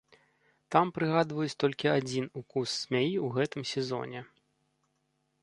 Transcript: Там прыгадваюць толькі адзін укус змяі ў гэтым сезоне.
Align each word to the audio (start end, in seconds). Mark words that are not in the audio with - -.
Там 0.75 0.85
прыгадваюць 0.95 1.57
толькі 1.63 1.91
адзін 1.97 2.25
укус 2.41 2.69
змяі 2.81 3.13
ў 3.25 3.27
гэтым 3.37 3.63
сезоне. 3.75 4.27